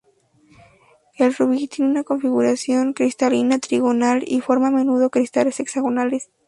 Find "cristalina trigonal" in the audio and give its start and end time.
2.93-4.23